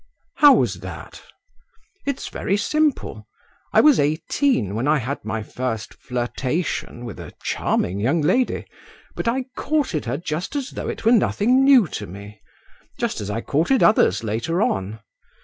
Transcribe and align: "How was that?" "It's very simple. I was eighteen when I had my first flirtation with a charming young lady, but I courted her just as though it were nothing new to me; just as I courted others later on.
"How 0.37 0.53
was 0.55 0.79
that?" 0.79 1.21
"It's 2.07 2.29
very 2.29 2.57
simple. 2.57 3.27
I 3.71 3.81
was 3.81 3.99
eighteen 3.99 4.73
when 4.73 4.87
I 4.87 4.97
had 4.97 5.23
my 5.23 5.43
first 5.43 5.93
flirtation 5.93 7.05
with 7.05 7.19
a 7.19 7.33
charming 7.43 7.99
young 7.99 8.21
lady, 8.21 8.65
but 9.15 9.27
I 9.27 9.43
courted 9.55 10.05
her 10.05 10.17
just 10.17 10.55
as 10.55 10.71
though 10.71 10.87
it 10.89 11.05
were 11.05 11.11
nothing 11.11 11.63
new 11.63 11.85
to 11.89 12.07
me; 12.07 12.41
just 12.97 13.21
as 13.21 13.29
I 13.29 13.41
courted 13.41 13.83
others 13.83 14.23
later 14.23 14.59
on. 14.63 15.01